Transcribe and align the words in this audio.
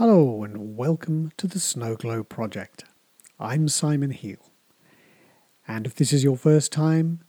Hello 0.00 0.42
and 0.44 0.78
welcome 0.78 1.30
to 1.36 1.46
the 1.46 1.60
Snow 1.60 1.94
Globe 1.94 2.30
Project. 2.30 2.84
I'm 3.38 3.68
Simon 3.68 4.12
Heale. 4.12 4.50
And 5.68 5.84
if 5.84 5.94
this 5.94 6.10
is 6.10 6.24
your 6.24 6.38
first 6.38 6.72
time, 6.72 7.20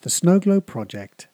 the 0.00 0.08
Snow 0.08 0.38
Globe 0.40 0.64
Project 0.64 1.28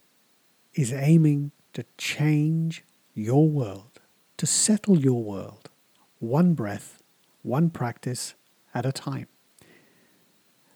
is 0.75 0.93
aiming 0.93 1.53
to 1.73 1.85
change 1.97 2.83
your 3.15 3.49
world, 3.49 4.01
to 4.39 4.45
settle 4.45 4.99
your 4.99 5.23
world, 5.23 5.71
one 6.19 6.54
breath, 6.54 7.01
one 7.42 7.71
practice 7.71 8.35
at 8.74 8.85
a 8.85 8.90
time. 8.90 9.28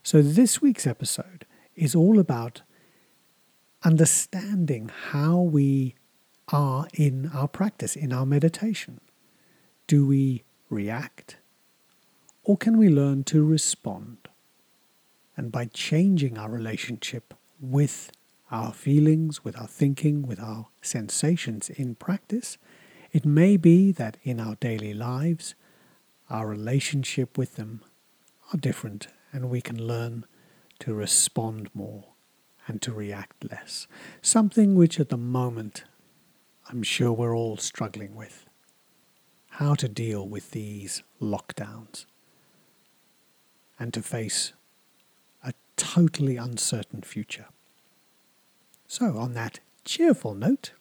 So, 0.05 0.23
this 0.23 0.63
week's 0.63 0.87
episode 0.87 1.47
is 1.75 1.97
all 1.97 2.21
about 2.21 2.63
understanding 3.83 4.93
how 5.11 5.41
we 5.41 5.97
are 6.53 6.87
in 6.95 7.29
our 7.35 7.49
practice, 7.49 7.97
in 7.97 8.13
our 8.13 8.25
meditation. 8.25 9.01
Do 9.87 10.07
we 10.07 10.45
react 10.71 11.37
or 12.43 12.57
can 12.57 12.79
we 12.79 12.89
learn 12.89 13.25
to 13.25 13.45
respond? 13.45 14.17
And 15.37 15.51
by 15.51 15.67
changing 15.67 16.39
our 16.39 16.51
relationship 16.51 17.35
with 17.61 18.11
our 18.51 18.73
feelings, 18.73 19.45
with 19.45 19.59
our 19.59 19.67
thinking, 19.67 20.27
with 20.27 20.41
our 20.41 20.69
sensations 20.81 21.71
in 21.71 21.97
practice, 21.97 22.57
it 23.13 23.27
may 23.27 23.57
be 23.57 23.93
that 23.93 24.17
in 24.23 24.41
our 24.41 24.55
daily 24.57 24.95
lives, 24.95 25.55
our 26.31 26.47
relationship 26.47 27.37
with 27.37 27.57
them 27.57 27.83
are 28.53 28.59
different 28.59 29.09
and 29.33 29.51
we 29.51 29.61
can 29.61 29.87
learn 29.87 30.25
to 30.79 30.95
respond 30.95 31.69
more 31.75 32.05
and 32.67 32.81
to 32.83 32.93
react 32.93 33.51
less. 33.51 33.87
Something 34.23 34.75
which 34.75 34.99
at 34.99 35.11
the 35.11 35.17
moment 35.19 35.85
I'm 36.71 36.83
sure 36.83 37.13
we're 37.13 37.37
all 37.37 37.57
struggling 37.59 38.15
with 38.15 38.44
how 39.59 39.73
to 39.73 39.89
deal 39.89 40.27
with 40.27 40.51
these 40.51 41.05
lockdowns 41.23 42.07
and 43.79 43.95
to 43.95 44.03
face 44.03 44.53
a 45.45 45.53
totally 45.77 46.37
uncertain 46.37 47.03
future. 47.03 47.47
So, 48.89 49.17
on 49.17 49.35
that 49.35 49.61
cheerful 49.85 50.35
note, 50.35 50.73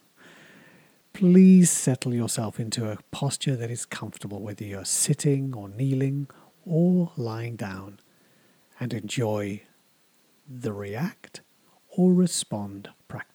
please 1.13 1.69
settle 1.69 2.15
yourself 2.15 2.59
into 2.59 2.89
a 2.89 2.97
posture 3.11 3.55
that 3.55 3.69
is 3.69 3.85
comfortable, 3.85 4.41
whether 4.41 4.65
you're 4.65 4.85
sitting 4.85 5.53
or 5.53 5.69
kneeling 5.69 6.27
or 6.65 7.11
lying 7.15 7.55
down, 7.55 7.99
and 8.79 8.91
enjoy 8.91 9.61
the 10.49 10.73
react 10.73 11.41
or 11.95 12.11
respond 12.11 12.89
practice. 13.07 13.32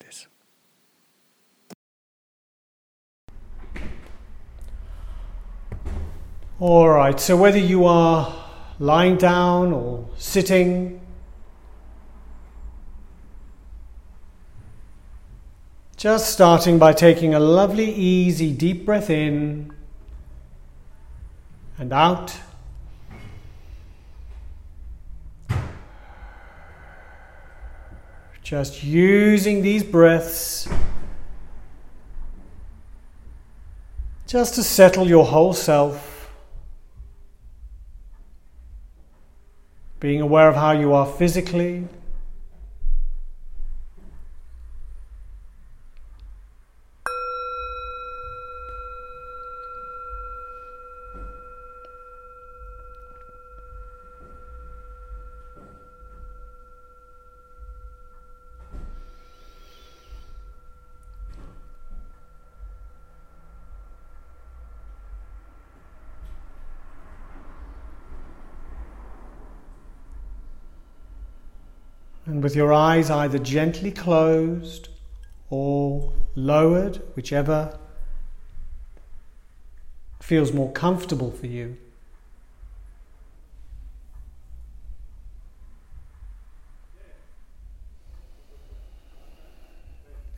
All 6.61 6.89
right, 6.89 7.17
so 7.17 7.37
whether 7.37 7.57
you 7.57 7.85
are 7.85 8.35
lying 8.79 9.15
down 9.15 9.71
or 9.71 10.05
sitting, 10.17 10.99
just 15.95 16.33
starting 16.33 16.77
by 16.77 16.91
taking 16.91 17.33
a 17.33 17.39
lovely, 17.39 17.89
easy, 17.89 18.51
deep 18.51 18.85
breath 18.85 19.09
in 19.09 19.71
and 21.77 21.93
out. 21.93 22.37
Just 28.43 28.83
using 28.83 29.61
these 29.61 29.85
breaths 29.85 30.67
just 34.27 34.55
to 34.55 34.63
settle 34.63 35.07
your 35.07 35.23
whole 35.23 35.53
self. 35.53 36.08
Being 39.99 40.21
aware 40.21 40.47
of 40.47 40.55
how 40.55 40.71
you 40.71 40.93
are 40.93 41.05
physically. 41.05 41.85
And 72.29 72.43
with 72.43 72.55
your 72.55 72.71
eyes 72.71 73.09
either 73.09 73.39
gently 73.39 73.89
closed 73.89 74.89
or 75.49 76.13
lowered, 76.35 76.97
whichever 77.15 77.75
feels 80.19 80.53
more 80.53 80.71
comfortable 80.71 81.31
for 81.31 81.47
you. 81.47 81.75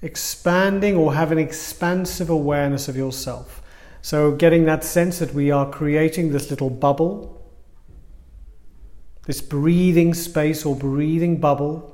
Expanding 0.02 0.96
or 0.96 1.14
have 1.14 1.34
an 1.34 1.38
expansive 1.40 2.30
awareness 2.30 2.88
of 2.88 2.96
yourself. 2.96 3.62
So, 4.02 4.32
getting 4.32 4.64
that 4.64 4.86
sense 4.86 5.20
that 5.20 5.34
we 5.34 5.52
are 5.52 5.70
creating 5.70 6.32
this 6.32 6.50
little 6.50 6.70
bubble 6.70 7.41
this 9.26 9.42
breathing 9.42 10.14
space 10.14 10.66
or 10.66 10.76
breathing 10.76 11.38
bubble. 11.38 11.88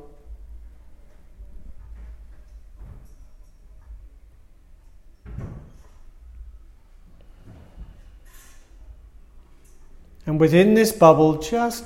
And 10.25 10.39
within 10.41 10.73
this 10.73 10.91
bubble, 10.91 11.37
just 11.37 11.85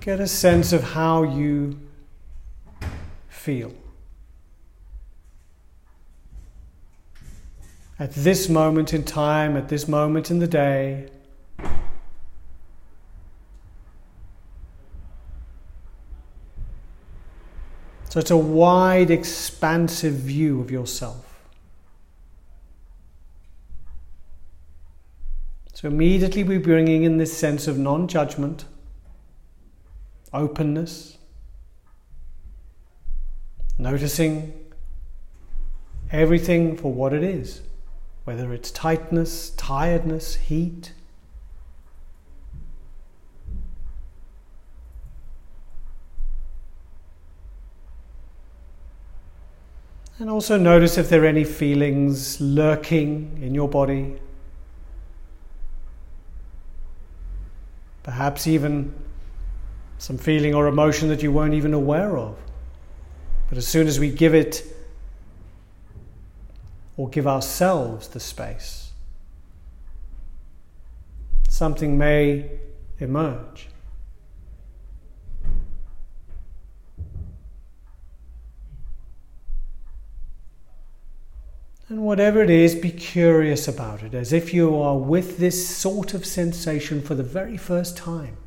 get 0.00 0.18
a 0.18 0.26
sense 0.26 0.72
of 0.72 0.82
how 0.82 1.22
you 1.22 1.78
feel. 3.28 3.72
At 7.98 8.12
this 8.14 8.48
moment 8.48 8.94
in 8.94 9.04
time, 9.04 9.56
at 9.56 9.68
this 9.68 9.86
moment 9.86 10.30
in 10.30 10.38
the 10.38 10.46
day, 10.46 11.08
So 18.12 18.20
it's 18.20 18.30
a 18.30 18.36
wide, 18.36 19.10
expansive 19.10 20.12
view 20.12 20.60
of 20.60 20.70
yourself. 20.70 21.48
So 25.72 25.88
immediately 25.88 26.44
we're 26.44 26.60
bringing 26.60 27.04
in 27.04 27.16
this 27.16 27.34
sense 27.34 27.66
of 27.66 27.78
non 27.78 28.08
judgment, 28.08 28.66
openness, 30.30 31.16
noticing 33.78 34.62
everything 36.10 36.76
for 36.76 36.92
what 36.92 37.14
it 37.14 37.24
is, 37.24 37.62
whether 38.24 38.52
it's 38.52 38.70
tightness, 38.70 39.54
tiredness, 39.56 40.34
heat, 40.34 40.92
And 50.22 50.30
also 50.30 50.56
notice 50.56 50.98
if 50.98 51.08
there 51.08 51.24
are 51.24 51.26
any 51.26 51.42
feelings 51.42 52.40
lurking 52.40 53.40
in 53.42 53.56
your 53.56 53.68
body. 53.68 54.14
Perhaps 58.04 58.46
even 58.46 58.94
some 59.98 60.18
feeling 60.18 60.54
or 60.54 60.68
emotion 60.68 61.08
that 61.08 61.24
you 61.24 61.32
weren't 61.32 61.54
even 61.54 61.74
aware 61.74 62.16
of. 62.16 62.38
But 63.48 63.58
as 63.58 63.66
soon 63.66 63.88
as 63.88 63.98
we 63.98 64.12
give 64.12 64.32
it 64.32 64.64
or 66.96 67.08
give 67.08 67.26
ourselves 67.26 68.06
the 68.06 68.20
space, 68.20 68.92
something 71.48 71.98
may 71.98 72.48
emerge. 73.00 73.66
And 81.92 82.04
whatever 82.04 82.42
it 82.42 82.48
is, 82.48 82.74
be 82.74 82.90
curious 82.90 83.68
about 83.68 84.02
it, 84.02 84.14
as 84.14 84.32
if 84.32 84.54
you 84.54 84.80
are 84.80 84.96
with 84.96 85.36
this 85.36 85.68
sort 85.68 86.14
of 86.14 86.24
sensation 86.24 87.02
for 87.02 87.14
the 87.14 87.22
very 87.22 87.58
first 87.58 87.98
time. 87.98 88.38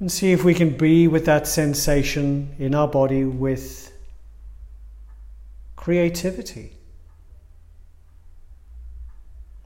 And 0.00 0.10
see 0.10 0.32
if 0.32 0.42
we 0.42 0.54
can 0.54 0.76
be 0.76 1.06
with 1.06 1.24
that 1.26 1.46
sensation 1.46 2.56
in 2.58 2.74
our 2.74 2.88
body 2.88 3.22
with 3.22 3.92
creativity. 5.76 6.72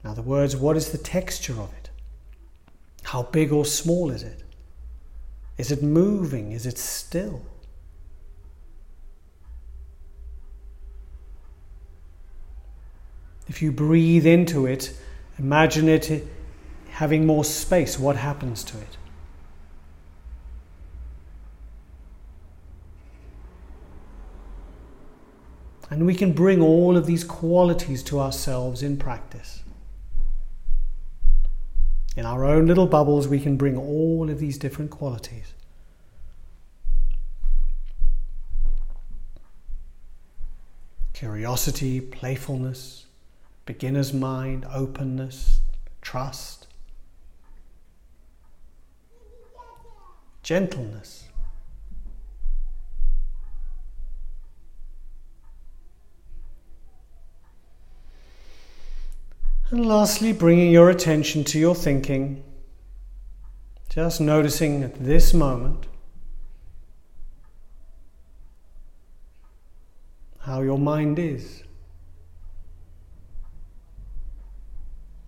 In 0.09 0.13
other 0.13 0.21
words, 0.23 0.55
what 0.55 0.75
is 0.75 0.91
the 0.91 0.97
texture 0.97 1.53
of 1.53 1.71
it? 1.73 1.91
How 3.03 3.21
big 3.21 3.51
or 3.51 3.63
small 3.63 4.09
is 4.09 4.23
it? 4.23 4.41
Is 5.59 5.71
it 5.71 5.83
moving? 5.83 6.51
Is 6.51 6.65
it 6.65 6.79
still? 6.79 7.43
If 13.47 13.61
you 13.61 13.71
breathe 13.71 14.25
into 14.25 14.65
it, 14.65 14.97
imagine 15.37 15.87
it 15.87 16.25
having 16.89 17.27
more 17.27 17.43
space. 17.43 17.99
What 17.99 18.15
happens 18.15 18.63
to 18.63 18.79
it? 18.79 18.97
And 25.91 26.07
we 26.07 26.15
can 26.15 26.33
bring 26.33 26.63
all 26.63 26.97
of 26.97 27.05
these 27.05 27.23
qualities 27.23 28.01
to 28.05 28.19
ourselves 28.19 28.81
in 28.81 28.97
practice. 28.97 29.61
In 32.17 32.25
our 32.25 32.43
own 32.43 32.65
little 32.65 32.87
bubbles, 32.87 33.27
we 33.27 33.39
can 33.39 33.55
bring 33.55 33.77
all 33.77 34.29
of 34.29 34.39
these 34.39 34.57
different 34.57 34.91
qualities. 34.91 35.53
Curiosity, 41.13 42.01
playfulness, 42.01 43.05
beginner's 43.65 44.13
mind, 44.13 44.65
openness, 44.73 45.61
trust, 46.01 46.67
gentleness. 50.43 51.28
And 59.71 59.85
lastly, 59.85 60.33
bringing 60.33 60.71
your 60.71 60.89
attention 60.89 61.43
to 61.45 61.59
your 61.59 61.75
thinking, 61.75 62.43
just 63.87 64.19
noticing 64.19 64.81
at 64.81 64.95
this 64.95 65.31
moment 65.31 65.85
how 70.39 70.61
your 70.61 70.79
mind 70.79 71.19
is. 71.19 71.63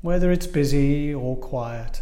Whether 0.01 0.31
it's 0.31 0.47
busy 0.47 1.13
or 1.13 1.37
quiet. 1.37 2.01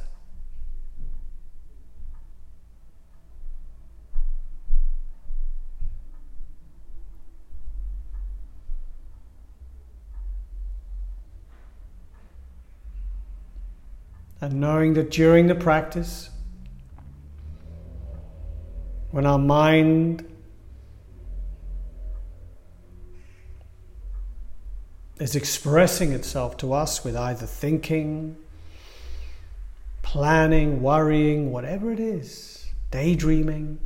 And 14.42 14.62
knowing 14.62 14.94
that 14.94 15.12
during 15.12 15.48
the 15.48 15.56
practice, 15.56 16.30
when 19.12 19.26
our 19.26 19.40
mind 19.40 20.26
is 25.20 25.36
expressing 25.36 26.14
itself 26.14 26.56
to 26.58 26.72
us 26.72 27.04
with 27.04 27.16
either 27.16 27.46
thinking, 27.46 28.38
planning, 30.02 30.82
worrying, 30.82 31.52
whatever 31.52 31.92
it 31.92 32.00
is, 32.00 32.66
daydreaming, 32.92 33.80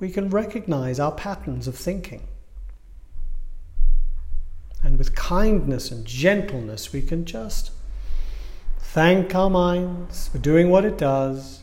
we 0.00 0.10
can 0.10 0.28
recognize 0.30 0.98
our 0.98 1.12
patterns 1.12 1.68
of 1.68 1.76
thinking. 1.76 2.26
And 4.82 4.98
with 4.98 5.14
kindness 5.14 5.92
and 5.92 6.04
gentleness, 6.04 6.92
we 6.92 7.02
can 7.02 7.24
just 7.24 7.70
thank 8.92 9.34
our 9.34 9.48
minds 9.48 10.28
for 10.28 10.36
doing 10.36 10.68
what 10.68 10.84
it 10.84 10.98
does. 10.98 11.62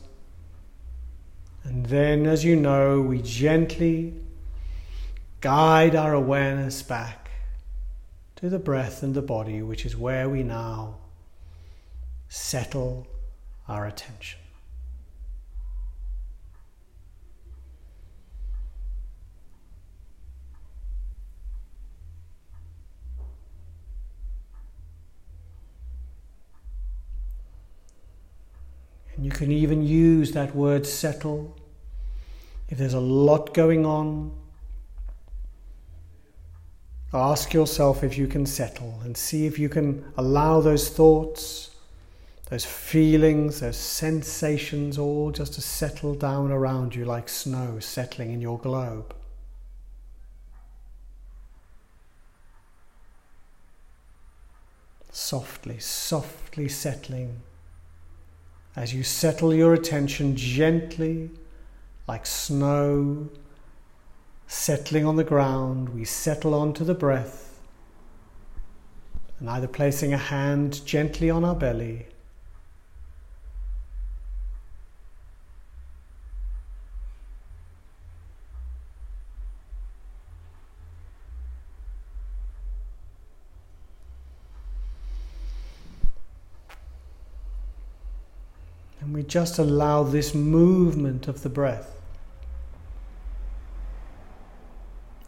And 1.63 1.85
then, 1.85 2.25
as 2.25 2.43
you 2.43 2.55
know, 2.55 3.01
we 3.01 3.21
gently 3.21 4.15
guide 5.39 5.95
our 5.95 6.15
awareness 6.15 6.81
back 6.81 7.29
to 8.37 8.49
the 8.49 8.57
breath 8.57 9.03
and 9.03 9.13
the 9.13 9.21
body, 9.21 9.61
which 9.61 9.85
is 9.85 9.95
where 9.95 10.27
we 10.27 10.41
now 10.41 10.97
settle 12.29 13.05
our 13.67 13.85
attention. 13.85 14.39
And 29.19 29.25
you 29.25 29.33
can 29.33 29.51
even 29.51 29.85
use 29.85 30.31
that 30.31 30.55
word 30.55 30.87
settle. 30.87 31.53
If 32.69 32.77
there's 32.77 32.93
a 32.93 33.01
lot 33.01 33.53
going 33.53 33.85
on, 33.85 34.31
ask 37.13 37.53
yourself 37.53 38.01
if 38.01 38.17
you 38.17 38.27
can 38.27 38.45
settle 38.45 38.97
and 39.03 39.17
see 39.17 39.45
if 39.45 39.59
you 39.59 39.67
can 39.67 40.05
allow 40.15 40.61
those 40.61 40.87
thoughts, 40.87 41.71
those 42.49 42.63
feelings, 42.63 43.59
those 43.59 43.75
sensations 43.75 44.97
all 44.97 45.31
just 45.31 45.51
to 45.55 45.61
settle 45.61 46.13
down 46.13 46.49
around 46.49 46.95
you 46.95 47.03
like 47.03 47.27
snow 47.27 47.77
settling 47.81 48.31
in 48.31 48.39
your 48.39 48.57
globe. 48.57 49.13
Softly, 55.11 55.77
softly 55.79 56.69
settling 56.69 57.41
as 58.79 58.93
you 58.93 59.03
settle 59.03 59.53
your 59.53 59.73
attention 59.73 60.37
gently, 60.37 61.29
like 62.07 62.25
snow 62.25 63.27
settling 64.47 65.05
on 65.05 65.17
the 65.17 65.23
ground, 65.23 65.89
we 65.89 66.05
settle 66.05 66.53
onto 66.53 66.85
the 66.85 66.93
breath, 66.93 67.59
and 69.37 69.49
either 69.49 69.67
placing 69.67 70.13
a 70.13 70.17
hand 70.17 70.85
gently 70.85 71.29
on 71.29 71.43
our 71.43 71.55
belly. 71.55 72.07
And 89.09 89.15
we 89.15 89.23
just 89.23 89.57
allow 89.57 90.03
this 90.03 90.35
movement 90.35 91.27
of 91.27 91.41
the 91.41 91.49
breath, 91.49 91.99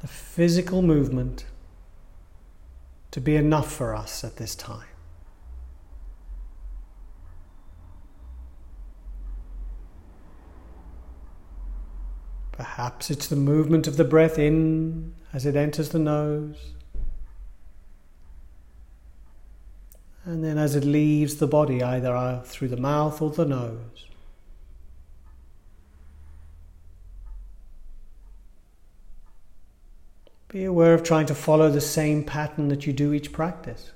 the 0.02 0.08
physical 0.08 0.84
movement, 0.84 1.46
to 3.10 3.20
be 3.20 3.36
enough 3.36 3.74
for 3.74 3.96
us 3.96 4.24
at 4.24 4.36
this 4.36 4.54
time. 4.54 4.86
Perhaps 12.52 13.10
it's 13.10 13.26
the 13.26 13.36
movement 13.36 13.88
of 13.88 13.98
the 13.98 14.04
breath 14.04 14.38
in 14.38 15.16
as 15.34 15.48
it 15.48 15.56
enters 15.56 15.90
the 15.90 15.98
nose. 15.98 16.76
And 20.26 20.44
then 20.44 20.58
as 20.58 20.76
it 20.76 20.84
leaves 20.84 21.36
the 21.38 21.48
body, 21.48 21.82
either 21.82 22.16
uh, 22.16 22.42
through 22.42 22.68
the 22.68 22.78
mouth 22.78 23.22
or 23.22 23.32
the 23.32 23.46
nose. 23.46 24.06
Be 30.48 30.66
aware 30.66 30.94
of 30.94 31.04
trying 31.04 31.28
to 31.28 31.36
follow 31.36 31.72
the 31.72 31.82
same 31.82 32.24
pattern 32.24 32.68
that 32.68 32.86
you 32.86 32.92
do 32.92 33.14
each 33.14 33.32
practice. 33.32 33.92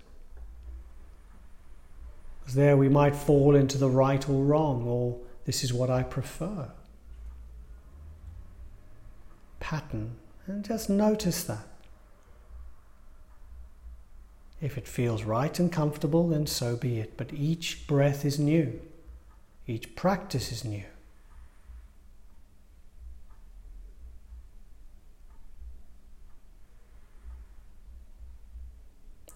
Because 2.39 2.55
there 2.55 2.77
we 2.77 2.87
might 2.87 3.15
fall 3.15 3.55
into 3.55 3.77
the 3.77 3.89
right 3.89 4.27
or 4.29 4.43
wrong, 4.43 4.87
or 4.87 5.17
this 5.45 5.63
is 5.63 5.73
what 5.73 5.89
I 5.89 6.03
prefer. 6.03 6.69
Pattern, 9.59 10.15
and 10.47 10.63
just 10.63 10.89
notice 10.89 11.43
that. 11.43 11.67
If 14.65 14.79
it 14.79 14.87
feels 14.87 15.23
right 15.23 15.59
and 15.59 15.71
comfortable, 15.71 16.29
then 16.29 16.47
so 16.47 16.75
be 16.75 16.97
it. 16.97 17.17
But 17.17 17.31
each 17.31 17.85
breath 17.85 18.25
is 18.25 18.39
new, 18.39 18.81
each 19.67 19.95
practice 19.95 20.51
is 20.51 20.65
new. 20.65 20.85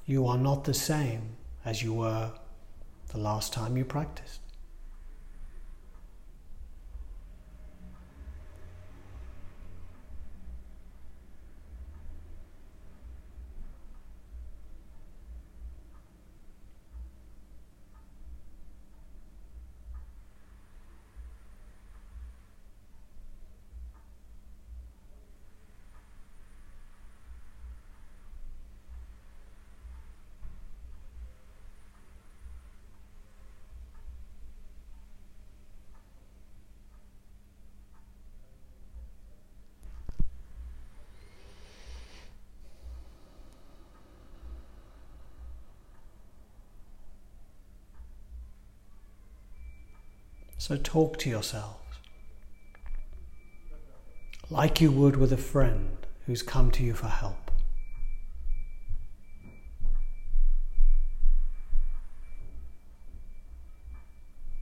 You 0.07 0.25
are 0.25 0.39
not 0.39 0.63
the 0.63 0.74
same 0.74 1.36
as 1.63 1.83
you 1.83 1.93
were 1.93 2.31
the 3.09 3.19
last 3.19 3.53
time 3.53 3.77
you 3.77 3.86
practiced. 3.86 4.39
So 50.60 50.75
talk 50.75 51.18
to 51.20 51.30
yourselves 51.30 51.80
like 54.50 54.82
you 54.82 54.92
would 54.92 55.16
with 55.16 55.32
a 55.32 55.38
friend 55.38 56.06
who's 56.25 56.44
come 56.44 56.70
to 56.72 56.84
you 56.84 56.94
for 56.94 57.08
help. 57.08 57.50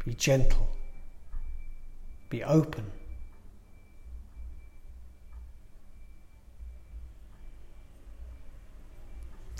Be 0.05 0.13
gentle. 0.13 0.69
Be 2.29 2.43
open. 2.43 2.91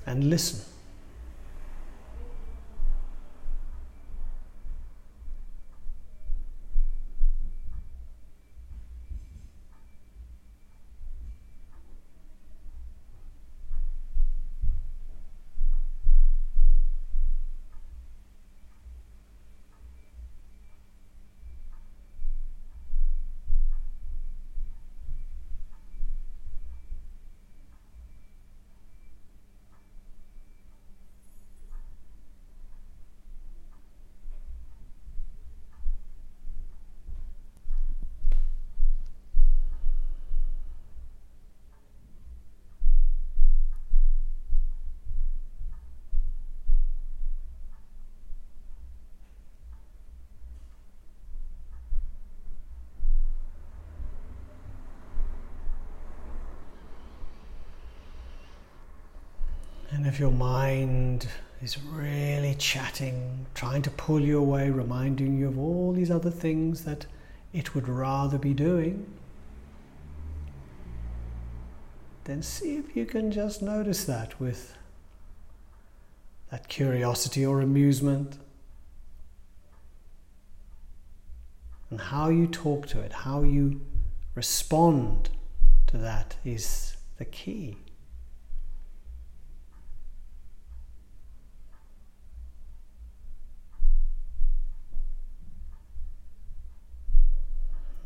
And 0.06 0.30
listen. 0.30 0.77
And 60.08 60.14
if 60.14 60.22
your 60.22 60.32
mind 60.32 61.28
is 61.62 61.78
really 61.84 62.56
chatting, 62.56 63.46
trying 63.54 63.82
to 63.82 63.92
pull 63.92 64.22
you 64.22 64.40
away, 64.40 64.70
reminding 64.70 65.38
you 65.38 65.50
of 65.50 65.60
all 65.60 65.92
these 65.92 66.10
other 66.10 66.30
things 66.32 66.86
that 66.86 67.06
it 67.52 67.76
would 67.76 67.90
rather 67.90 68.38
be 68.38 68.54
doing, 68.54 69.06
then 72.24 72.42
see 72.42 72.78
if 72.78 72.96
you 72.96 73.06
can 73.06 73.34
just 73.34 73.62
notice 73.62 74.06
that 74.06 74.40
with 74.40 74.78
that 76.52 76.70
curiosity 76.70 77.46
or 77.46 77.60
amusement. 77.60 78.38
And 81.90 82.00
how 82.00 82.30
you 82.30 82.48
talk 82.48 82.88
to 82.88 83.02
it, 83.02 83.12
how 83.12 83.44
you 83.44 83.82
respond 84.36 85.32
to 85.88 85.98
that 85.98 86.38
is 86.46 86.96
the 87.18 87.26
key. 87.26 87.76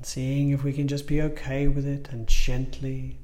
Seeing 0.06 0.52
if 0.52 0.64
we 0.64 0.74
can 0.74 0.88
just 0.88 1.08
be 1.08 1.22
okay 1.22 1.68
with 1.68 1.86
it 1.86 2.10
and 2.10 2.28
gently 2.28 3.18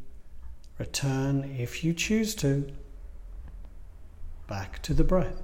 return, 0.77 1.55
if 1.57 1.84
you 1.84 1.93
choose 1.93 2.36
to, 2.36 2.72
back 4.48 4.81
to 4.84 4.93
the 4.93 5.03
breath. 5.03 5.41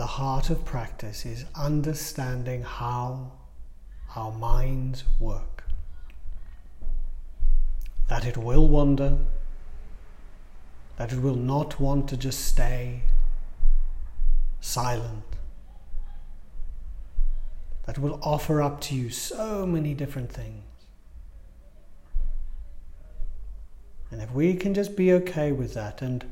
The 0.00 0.06
heart 0.06 0.48
of 0.48 0.64
practice 0.64 1.26
is 1.26 1.44
understanding 1.54 2.62
how 2.62 3.30
our 4.16 4.32
minds 4.32 5.04
work. 5.18 5.64
That 8.08 8.24
it 8.24 8.38
will 8.38 8.66
wander, 8.66 9.18
that 10.96 11.12
it 11.12 11.20
will 11.20 11.36
not 11.36 11.78
want 11.78 12.08
to 12.08 12.16
just 12.16 12.46
stay 12.46 13.02
silent, 14.62 15.36
that 17.84 17.98
will 17.98 18.18
offer 18.22 18.62
up 18.62 18.80
to 18.80 18.94
you 18.94 19.10
so 19.10 19.66
many 19.66 19.92
different 19.92 20.32
things. 20.32 20.64
And 24.10 24.22
if 24.22 24.32
we 24.32 24.54
can 24.54 24.72
just 24.72 24.96
be 24.96 25.12
okay 25.12 25.52
with 25.52 25.74
that 25.74 26.00
and 26.00 26.24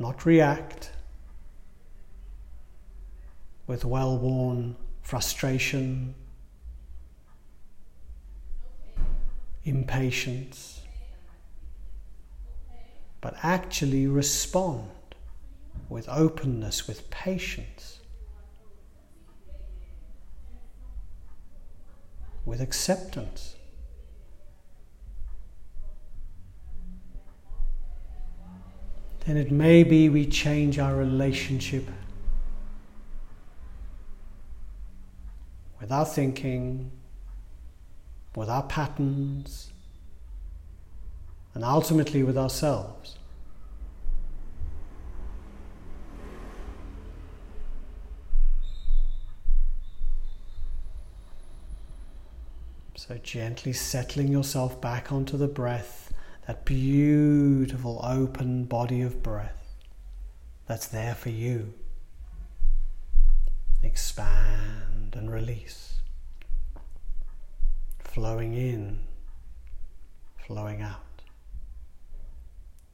not 0.00 0.26
react 0.26 0.90
with 3.66 3.84
well 3.84 4.16
worn 4.16 4.76
frustration, 5.02 6.14
impatience, 9.64 10.80
but 13.20 13.34
actually 13.42 14.06
respond 14.06 14.90
with 15.88 16.08
openness, 16.08 16.88
with 16.88 17.08
patience, 17.10 18.00
with 22.44 22.60
acceptance. 22.60 23.56
then 29.26 29.36
it 29.36 29.52
may 29.52 29.84
be 29.84 30.08
we 30.08 30.26
change 30.26 30.78
our 30.78 30.96
relationship 30.96 31.88
with 35.82 35.90
our 35.90 36.06
thinking, 36.06 36.92
with 38.36 38.48
our 38.48 38.62
patterns, 38.62 39.72
and 41.54 41.64
ultimately 41.64 42.22
with 42.22 42.38
ourselves. 42.38 43.18
So, 52.94 53.18
gently 53.18 53.72
settling 53.72 54.28
yourself 54.28 54.80
back 54.80 55.10
onto 55.10 55.36
the 55.36 55.48
breath 55.48 56.14
that 56.46 56.64
beautiful 56.64 58.00
open 58.04 58.64
body 58.64 59.02
of 59.02 59.20
breath 59.20 59.74
that's 60.68 60.86
there 60.86 61.16
for 61.16 61.30
you. 61.30 61.74
Expand 63.82 64.41
and 65.14 65.32
release, 65.32 66.00
flowing 67.98 68.54
in, 68.54 69.00
flowing 70.36 70.82
out, 70.82 71.22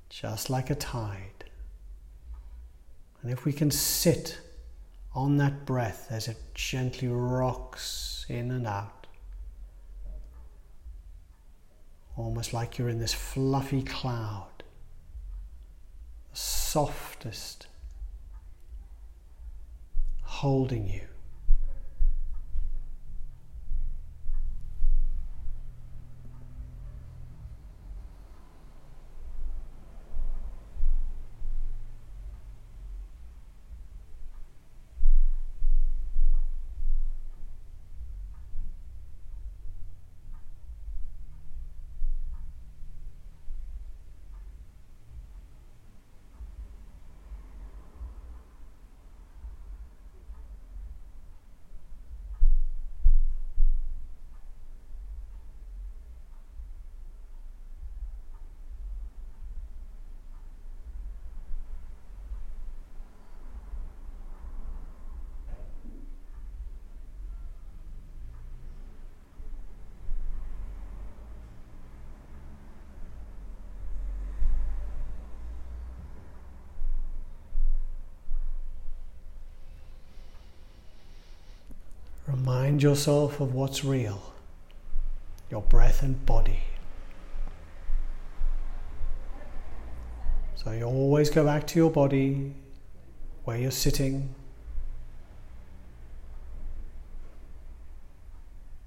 just 0.09 0.51
like 0.51 0.71
a 0.71 0.75
tide. 0.75 1.45
And 3.23 3.31
if 3.31 3.45
we 3.45 3.53
can 3.53 3.71
sit 3.71 4.39
on 5.15 5.37
that 5.39 5.67
breath 5.67 6.07
as 6.11 6.29
it 6.29 6.37
gently 6.55 7.09
rocks 7.09 8.25
in 8.29 8.51
and 8.51 8.67
out. 8.67 9.07
Almost 12.17 12.53
like 12.53 12.79
you're 12.79 12.89
in 12.89 12.99
this 12.99 13.15
fluffy 13.15 13.83
cloud, 13.83 14.63
the 16.31 16.37
softest, 16.37 17.67
holding 20.23 20.89
you. 20.89 21.07
Remind 82.49 82.83
yourself 82.83 83.41
of 83.41 83.53
what's 83.53 83.85
real 83.85 84.23
your 85.51 85.61
breath 85.61 86.03
and 86.03 86.25
body. 86.25 86.61
So 90.55 90.73
you 90.73 90.85
always 90.85 91.29
go 91.29 91.45
back 91.45 91.67
to 91.67 91.79
your 91.79 91.91
body, 91.91 92.55
where 93.45 93.59
you're 93.59 93.71
sitting, 93.71 94.35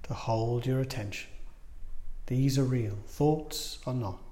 to 0.04 0.14
hold 0.16 0.66
your 0.66 0.80
attention. 0.80 1.30
These 2.26 2.58
are 2.58 2.64
real, 2.64 2.98
thoughts 3.06 3.78
are 3.86 3.94
not. 3.94 4.31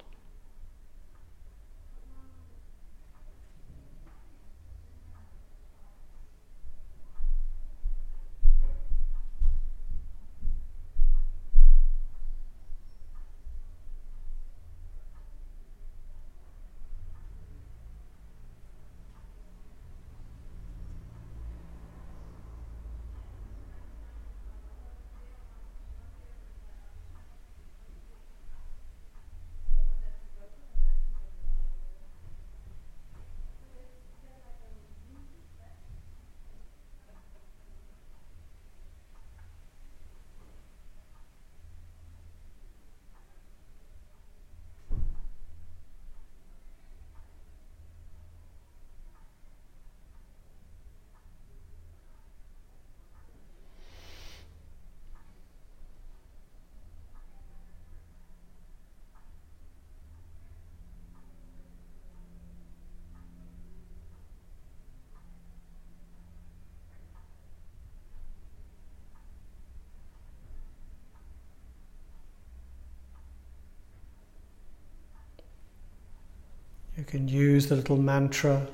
You 77.00 77.06
can 77.06 77.30
use 77.30 77.68
the 77.68 77.78
little 77.78 77.96
mantra 77.96 78.68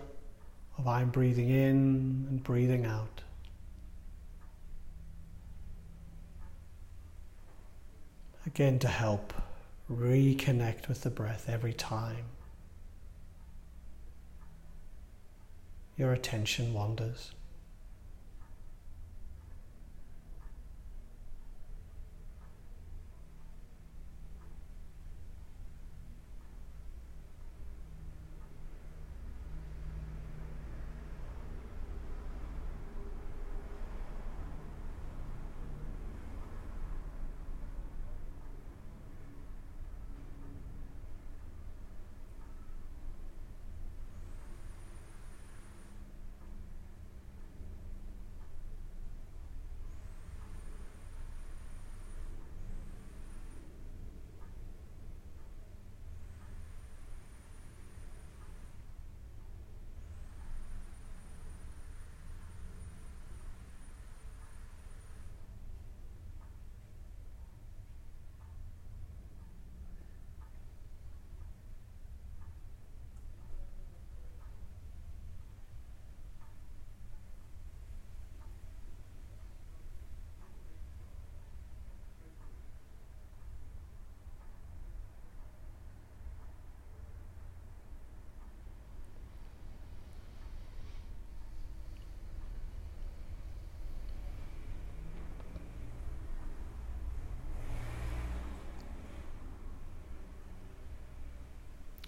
of 0.79 0.87
I'm 0.87 1.11
breathing 1.11 1.49
in 1.49 2.25
and 2.27 2.43
breathing 2.43 2.83
out. 2.83 3.21
Again, 8.47 8.79
to 8.79 8.87
help 8.87 9.31
reconnect 9.91 10.87
with 10.87 11.03
the 11.03 11.11
breath 11.11 11.47
every 11.47 11.73
time 11.73 12.25
your 15.95 16.11
attention 16.11 16.73
wanders. 16.73 17.31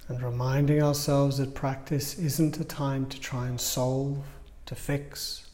And 0.07 0.23
reminding 0.23 0.81
ourselves 0.81 1.37
that 1.37 1.53
practice 1.53 2.17
isn't 2.17 2.59
a 2.59 2.63
time 2.63 3.05
to 3.07 3.19
try 3.19 3.47
and 3.47 3.59
solve, 3.59 4.23
to 4.65 4.75
fix. 4.75 5.47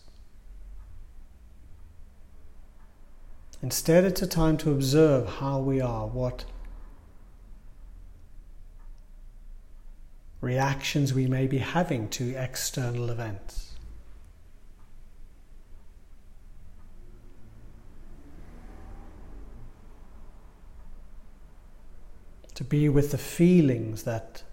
Instead, 3.62 4.04
it's 4.04 4.22
a 4.22 4.28
time 4.28 4.58
to 4.58 4.72
observe 4.72 5.28
how 5.40 5.60
we 5.60 5.80
are, 5.80 6.06
what 6.06 6.46
reactions 10.42 11.14
we 11.14 11.26
may 11.26 11.48
be 11.48 11.60
having 11.60 12.10
to 12.10 12.36
external 12.36 13.10
events. 13.10 13.73
To 22.56 22.64
be 22.64 22.90
with 22.90 23.12
the 23.12 23.18
feelings 23.18 24.04
that 24.04 24.44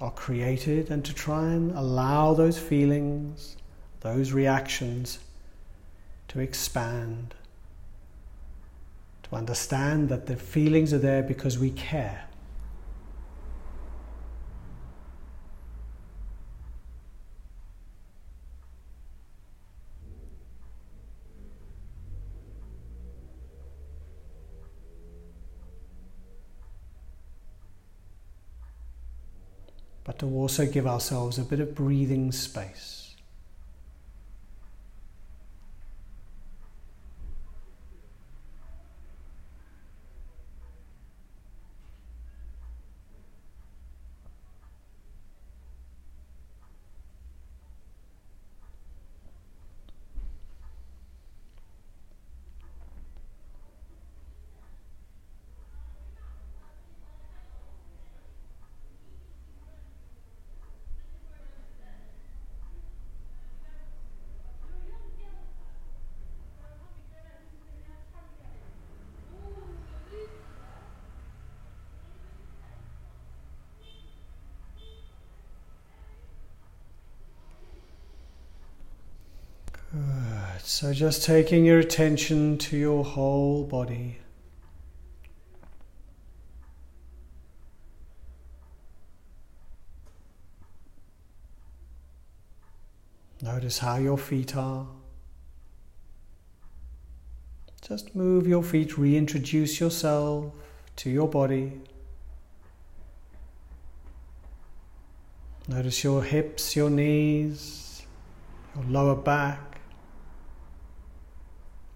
are 0.00 0.10
created 0.10 0.90
and 0.90 1.04
to 1.04 1.14
try 1.14 1.44
and 1.44 1.72
allow 1.72 2.34
those 2.34 2.58
feelings, 2.58 3.56
those 4.00 4.32
reactions 4.32 5.18
to 6.28 6.40
expand, 6.40 7.34
to 9.22 9.34
understand 9.34 10.08
that 10.08 10.26
the 10.26 10.36
feelings 10.36 10.92
are 10.92 10.98
there 10.98 11.22
because 11.22 11.58
we 11.58 11.70
care. 11.70 12.24
To 30.18 30.26
also 30.26 30.66
give 30.66 30.86
ourselves 30.86 31.38
a 31.38 31.42
bit 31.42 31.60
of 31.60 31.74
breathing 31.74 32.32
space. 32.32 33.05
So 80.68 80.92
just 80.92 81.24
taking 81.24 81.64
your 81.64 81.78
attention 81.78 82.58
to 82.58 82.76
your 82.76 83.04
whole 83.04 83.62
body. 83.62 84.18
Notice 93.40 93.78
how 93.78 93.98
your 93.98 94.18
feet 94.18 94.56
are. 94.56 94.88
Just 97.80 98.16
move 98.16 98.48
your 98.48 98.64
feet, 98.64 98.98
reintroduce 98.98 99.78
yourself 99.78 100.52
to 100.96 101.08
your 101.08 101.28
body. 101.28 101.80
Notice 105.68 106.02
your 106.02 106.24
hips, 106.24 106.74
your 106.74 106.90
knees, 106.90 108.02
your 108.74 108.84
lower 108.86 109.14
back. 109.14 109.75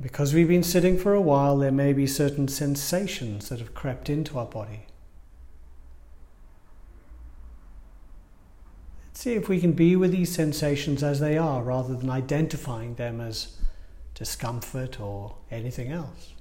Because 0.01 0.33
we've 0.33 0.49
been 0.49 0.63
sitting 0.63 0.99
for 0.99 1.13
a 1.13 1.21
while, 1.21 1.59
there 1.59 1.71
may 1.71 1.93
be 1.93 2.07
certain 2.07 2.49
sensations 2.49 3.51
that 3.51 3.59
have 3.59 3.75
crept 3.75 4.09
into 4.09 4.39
our 4.39 4.47
body. 4.47 4.87
Let's 9.07 9.21
see 9.21 9.35
if 9.35 9.49
we 9.49 9.61
can 9.61 9.73
be 9.73 9.97
with 9.97 10.13
these 10.13 10.35
sensations 10.35 11.03
as 11.03 11.21
they 11.21 11.37
are 11.37 11.63
rather 11.63 11.95
than 11.95 12.09
identifying 12.09 12.95
them 12.95 13.21
as 13.21 13.59
discomfort 14.15 14.99
or 14.99 15.37
anything 15.51 15.93
else. 15.93 16.33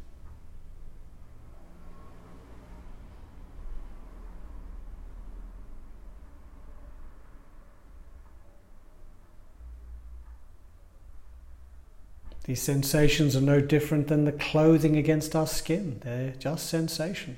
These 12.49 12.63
sensations 12.63 13.35
are 13.35 13.41
no 13.41 13.61
different 13.61 14.07
than 14.07 14.25
the 14.25 14.31
clothing 14.31 14.97
against 14.97 15.35
our 15.35 15.45
skin, 15.45 16.01
they're 16.03 16.33
just 16.39 16.67
sensations. 16.67 17.37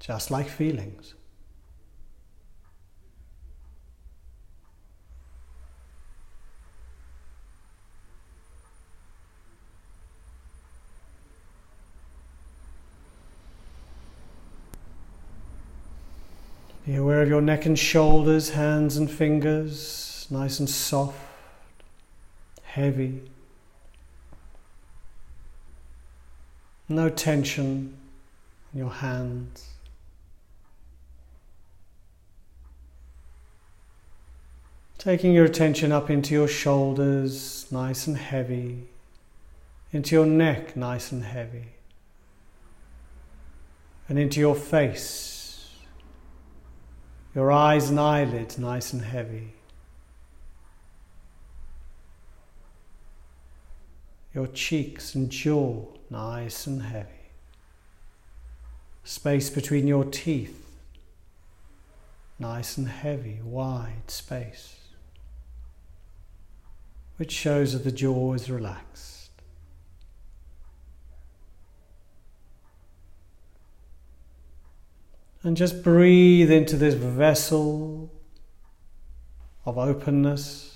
Just 0.00 0.30
like 0.30 0.48
feelings. 0.48 1.12
Be 16.86 16.96
aware 16.96 17.20
of 17.20 17.28
your 17.28 17.42
neck 17.42 17.66
and 17.66 17.78
shoulders, 17.78 18.48
hands 18.48 18.96
and 18.96 19.10
fingers 19.10 20.07
nice 20.30 20.58
and 20.58 20.68
soft, 20.68 21.18
heavy. 22.62 23.22
No 26.88 27.08
tension 27.08 27.96
in 28.72 28.78
your 28.78 28.90
hands. 28.90 29.68
Taking 34.98 35.32
your 35.32 35.44
attention 35.44 35.92
up 35.92 36.10
into 36.10 36.34
your 36.34 36.48
shoulders, 36.48 37.66
nice 37.70 38.06
and 38.06 38.16
heavy, 38.16 38.88
into 39.92 40.16
your 40.16 40.26
neck, 40.26 40.76
nice 40.76 41.12
and 41.12 41.22
heavy, 41.22 41.66
and 44.08 44.18
into 44.18 44.40
your 44.40 44.56
face, 44.56 45.70
your 47.34 47.52
eyes 47.52 47.90
and 47.90 48.00
eyelids, 48.00 48.58
nice 48.58 48.92
and 48.92 49.02
heavy. 49.02 49.52
Your 54.38 54.46
cheeks 54.46 55.16
and 55.16 55.30
jaw 55.30 55.84
nice 56.10 56.68
and 56.68 56.80
heavy. 56.80 57.08
Space 59.02 59.50
between 59.50 59.88
your 59.88 60.04
teeth, 60.04 60.64
nice 62.38 62.78
and 62.78 62.86
heavy, 62.86 63.40
wide 63.42 64.08
space, 64.08 64.76
which 67.16 67.32
shows 67.32 67.72
that 67.72 67.82
the 67.82 67.90
jaw 67.90 68.32
is 68.34 68.48
relaxed. 68.48 69.30
And 75.42 75.56
just 75.56 75.82
breathe 75.82 76.52
into 76.52 76.76
this 76.76 76.94
vessel 76.94 78.08
of 79.66 79.78
openness 79.78 80.67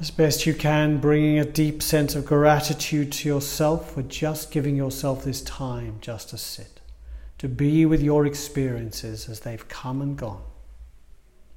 as 0.00 0.10
best 0.10 0.46
you 0.46 0.54
can, 0.54 0.98
bringing 0.98 1.38
a 1.38 1.44
deep 1.44 1.82
sense 1.82 2.14
of 2.14 2.26
gratitude 2.26 3.12
to 3.12 3.28
yourself 3.28 3.92
for 3.92 4.02
just 4.02 4.50
giving 4.50 4.76
yourself 4.76 5.24
this 5.24 5.40
time 5.42 5.98
just 6.00 6.30
to 6.30 6.38
sit, 6.38 6.80
to 7.38 7.48
be 7.48 7.86
with 7.86 8.02
your 8.02 8.26
experiences 8.26 9.28
as 9.28 9.40
they've 9.40 9.68
come 9.68 10.02
and 10.02 10.16
gone, 10.16 10.42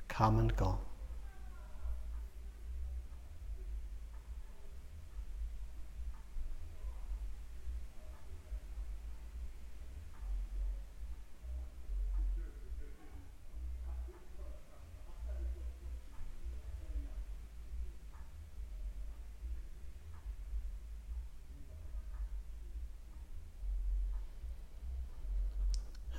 come 0.07 0.39
and 0.39 0.55
gone. 0.55 0.79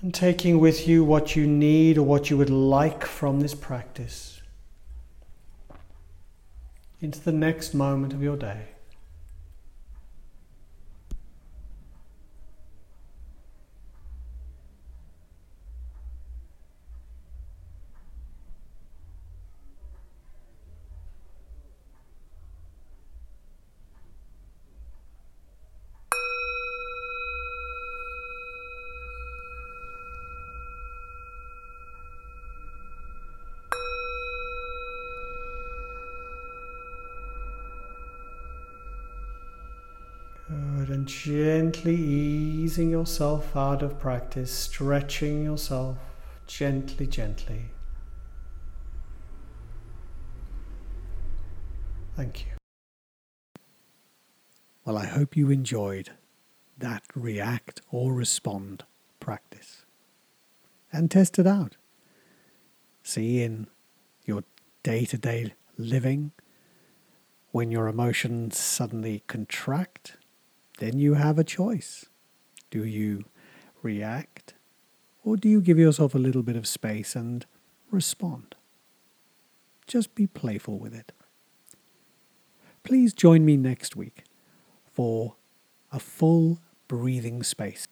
And 0.08 0.14
taking 0.14 0.58
with 0.58 0.88
you 0.88 1.04
what 1.04 1.36
you 1.36 1.46
need 1.46 1.98
or 1.98 2.02
what 2.02 2.30
you 2.30 2.38
would 2.38 2.48
like 2.48 3.04
from 3.04 3.40
this 3.40 3.54
practice 3.54 4.40
into 7.02 7.20
the 7.20 7.30
next 7.30 7.74
moment 7.74 8.14
of 8.14 8.22
your 8.22 8.38
day. 8.38 8.68
Easing 42.78 42.90
yourself 42.90 43.56
out 43.56 43.82
of 43.82 43.98
practice, 43.98 44.52
stretching 44.52 45.42
yourself 45.42 45.98
gently, 46.46 47.08
gently. 47.08 47.62
Thank 52.14 52.46
you. 52.46 52.52
Well, 54.84 54.96
I 54.96 55.06
hope 55.06 55.36
you 55.36 55.50
enjoyed 55.50 56.10
that 56.78 57.02
react 57.16 57.80
or 57.90 58.14
respond 58.14 58.84
practice 59.18 59.84
and 60.92 61.10
test 61.10 61.36
it 61.40 61.48
out. 61.48 61.76
See 63.02 63.42
in 63.42 63.66
your 64.24 64.44
day 64.84 65.04
to 65.06 65.18
day 65.18 65.54
living 65.76 66.30
when 67.50 67.72
your 67.72 67.88
emotions 67.88 68.56
suddenly 68.56 69.24
contract 69.26 70.16
then 70.78 71.00
you 71.00 71.14
have 71.14 71.40
a 71.40 71.44
choice. 71.44 72.06
Do 72.70 72.84
you 72.84 73.24
react 73.82 74.54
or 75.24 75.36
do 75.36 75.48
you 75.48 75.60
give 75.60 75.78
yourself 75.78 76.14
a 76.14 76.18
little 76.18 76.42
bit 76.42 76.56
of 76.56 76.66
space 76.66 77.14
and 77.14 77.44
respond? 77.90 78.54
Just 79.86 80.14
be 80.14 80.26
playful 80.26 80.78
with 80.78 80.94
it. 80.94 81.12
Please 82.82 83.12
join 83.12 83.44
me 83.44 83.56
next 83.56 83.96
week 83.96 84.24
for 84.92 85.36
a 85.92 85.98
full 85.98 86.60
breathing 86.86 87.42
space. 87.42 87.86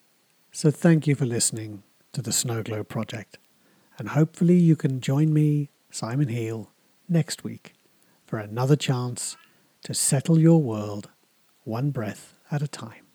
So, 0.53 0.71
thank 0.71 1.07
you 1.07 1.15
for 1.15 1.27
listening 1.27 1.83
to 2.13 2.23
the 2.23 2.33
Snow 2.33 2.63
Globe 2.63 2.89
Project, 2.89 3.39
and 3.99 4.11
hopefully, 4.11 4.57
you 4.57 4.75
can 4.75 5.01
join 5.01 5.33
me, 5.35 5.69
Simon 5.91 6.29
Heale, 6.29 6.69
next 7.09 7.45
week 7.45 7.75
for 8.25 8.39
another 8.39 8.77
chance 8.77 9.37
to 9.85 9.93
settle 9.95 10.39
your 10.39 10.63
world 10.63 11.11
one 11.65 11.91
breath 11.91 12.35
at 12.51 12.63
a 12.63 12.69
time. 12.69 13.06